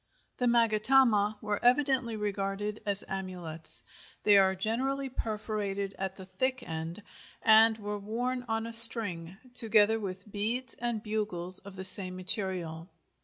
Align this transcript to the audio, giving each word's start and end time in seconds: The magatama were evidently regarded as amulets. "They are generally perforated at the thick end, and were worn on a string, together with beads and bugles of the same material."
The 0.37 0.47
magatama 0.47 1.37
were 1.43 1.63
evidently 1.63 2.15
regarded 2.15 2.81
as 2.87 3.03
amulets. 3.07 3.83
"They 4.23 4.35
are 4.39 4.55
generally 4.55 5.09
perforated 5.09 5.93
at 5.99 6.15
the 6.15 6.25
thick 6.25 6.67
end, 6.67 7.03
and 7.43 7.77
were 7.77 7.99
worn 7.99 8.43
on 8.47 8.65
a 8.65 8.73
string, 8.73 9.37
together 9.53 9.99
with 9.99 10.31
beads 10.31 10.73
and 10.79 11.03
bugles 11.03 11.59
of 11.59 11.75
the 11.75 11.83
same 11.83 12.15
material." 12.15 12.89